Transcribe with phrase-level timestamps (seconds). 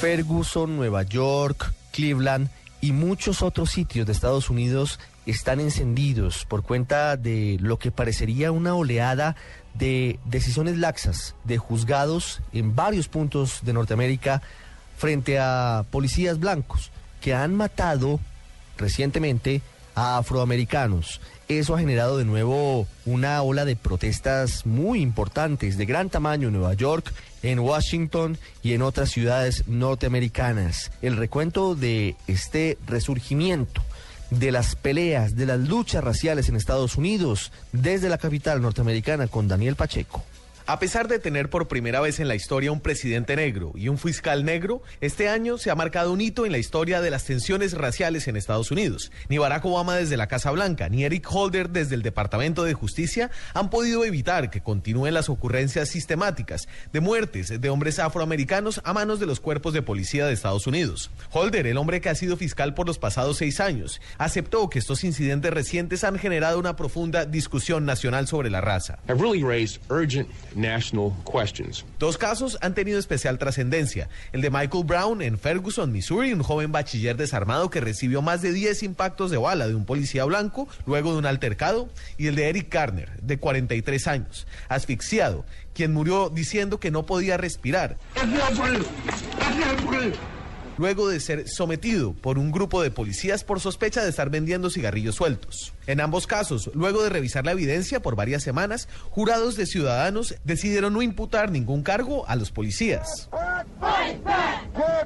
[0.00, 2.48] Ferguson, Nueva York, Cleveland
[2.80, 8.50] y muchos otros sitios de Estados Unidos están encendidos por cuenta de lo que parecería
[8.50, 9.36] una oleada
[9.74, 14.40] de decisiones laxas de juzgados en varios puntos de Norteamérica
[14.96, 16.90] frente a policías blancos
[17.20, 18.20] que han matado
[18.78, 19.60] recientemente
[19.94, 21.20] a afroamericanos.
[21.48, 26.54] Eso ha generado de nuevo una ola de protestas muy importantes, de gran tamaño en
[26.54, 27.12] Nueva York,
[27.42, 30.92] en Washington y en otras ciudades norteamericanas.
[31.02, 33.82] El recuento de este resurgimiento
[34.30, 39.48] de las peleas, de las luchas raciales en Estados Unidos, desde la capital norteamericana con
[39.48, 40.22] Daniel Pacheco.
[40.70, 43.98] A pesar de tener por primera vez en la historia un presidente negro y un
[43.98, 47.72] fiscal negro, este año se ha marcado un hito en la historia de las tensiones
[47.72, 49.10] raciales en Estados Unidos.
[49.28, 53.32] Ni Barack Obama desde la Casa Blanca, ni Eric Holder desde el Departamento de Justicia
[53.52, 59.18] han podido evitar que continúen las ocurrencias sistemáticas de muertes de hombres afroamericanos a manos
[59.18, 61.10] de los cuerpos de policía de Estados Unidos.
[61.32, 65.02] Holder, el hombre que ha sido fiscal por los pasados seis años, aceptó que estos
[65.02, 69.00] incidentes recientes han generado una profunda discusión nacional sobre la raza.
[71.98, 74.08] Dos casos han tenido especial trascendencia.
[74.32, 78.52] El de Michael Brown en Ferguson, Missouri, un joven bachiller desarmado que recibió más de
[78.52, 81.88] 10 impactos de bala de un policía blanco luego de un altercado.
[82.18, 85.44] Y el de Eric Garner, de 43 años, asfixiado,
[85.74, 87.98] quien murió diciendo que no podía respirar
[90.80, 95.14] luego de ser sometido por un grupo de policías por sospecha de estar vendiendo cigarrillos
[95.14, 95.74] sueltos.
[95.86, 100.94] En ambos casos, luego de revisar la evidencia por varias semanas, jurados de ciudadanos decidieron
[100.94, 103.28] no imputar ningún cargo a los policías.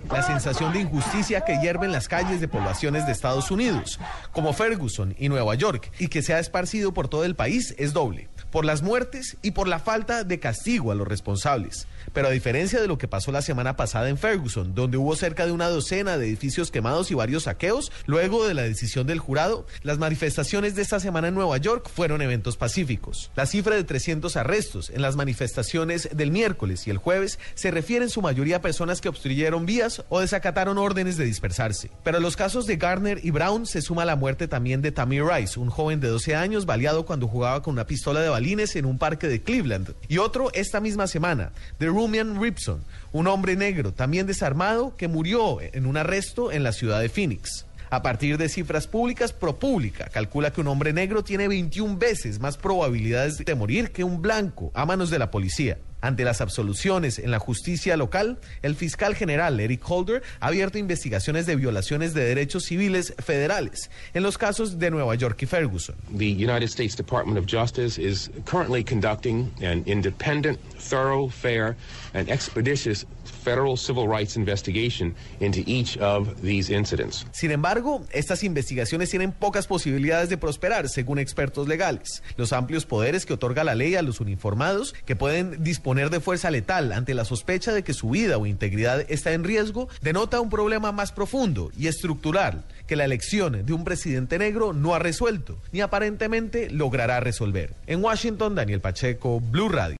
[0.08, 3.98] La sensación de injusticia que hierve en las calles de poblaciones de Estados Unidos,
[4.31, 7.92] como Ferguson y Nueva York, y que se ha esparcido por todo el país, es
[7.92, 11.88] doble por las muertes y por la falta de castigo a los responsables.
[12.12, 15.44] Pero a diferencia de lo que pasó la semana pasada en Ferguson, donde hubo cerca
[15.44, 19.66] de una docena de edificios quemados y varios saqueos, luego de la decisión del jurado,
[19.82, 23.32] las manifestaciones de esta semana en Nueva York fueron eventos pacíficos.
[23.34, 28.04] La cifra de 300 arrestos en las manifestaciones del miércoles y el jueves se refiere
[28.04, 31.91] en su mayoría a personas que obstruyeron vías o desacataron órdenes de dispersarse.
[32.04, 35.25] Pero a los casos de Garner y Brown se suma la muerte también de Tamir
[35.25, 38.99] Rice, un joven de 12 años baleado cuando jugaba con una pistola de en un
[38.99, 39.94] parque de Cleveland.
[40.06, 45.60] Y otro esta misma semana, de Rumian Ripson, un hombre negro también desarmado que murió
[45.60, 47.65] en un arresto en la ciudad de Phoenix.
[47.88, 52.59] A partir de cifras públicas, ProPublica calcula que un hombre negro tiene 21 veces más
[52.59, 55.78] probabilidades de morir que un blanco a manos de la policía.
[56.04, 61.47] Ante las absoluciones en la justicia local, el fiscal general Eric Holder ha abierto investigaciones
[61.47, 65.97] de violaciones de derechos civiles federales en los casos de Nueva York y Ferguson.
[66.15, 71.75] The United States Department of Justice is currently conducting an independent, thorough, fair,
[72.12, 73.06] and expeditious
[73.44, 77.26] federal civil rights investigation into each of these incidents.
[77.32, 82.22] Sin embargo, estas investigaciones tienen pocas posibilidades de prosperar, según expertos legales.
[82.36, 85.62] Los amplios poderes que otorga la ley a los uniformados, que pueden
[85.94, 89.44] disponer de fuerza letal ante la sospecha de que su vida o integridad está en
[89.44, 94.72] riesgo denota un problema más profundo y estructural que la elección de un presidente negro
[94.72, 97.75] no ha resuelto ni aparentemente logrará resolver.
[97.87, 99.97] En Washington, Daniel Pacheco, Blue Radio.